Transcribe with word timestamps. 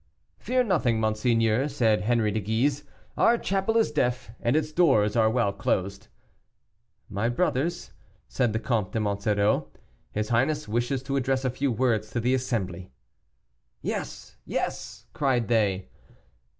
"Fear 0.39 0.63
nothing, 0.63 0.99
monseigneur," 0.99 1.67
said 1.67 2.01
Henri 2.01 2.31
de 2.31 2.39
Guise; 2.39 2.85
"our 3.15 3.37
chapel 3.37 3.77
is 3.77 3.91
deaf, 3.91 4.31
and 4.41 4.55
its 4.55 4.71
doors 4.71 5.15
are 5.15 5.29
well 5.29 5.53
closed." 5.53 6.07
"My 7.07 7.29
brothers," 7.29 7.91
said 8.27 8.51
the 8.51 8.57
Comte 8.57 8.93
de 8.93 8.99
Monsoreau, 8.99 9.67
"his 10.11 10.29
highness 10.29 10.67
wishes 10.67 11.03
to 11.03 11.17
address 11.17 11.45
a 11.45 11.51
few 11.51 11.71
words 11.71 12.09
to 12.09 12.19
the 12.19 12.33
assembly." 12.33 12.89
"Yes, 13.83 14.37
yes!" 14.47 15.05
cried 15.13 15.49
they. 15.49 15.87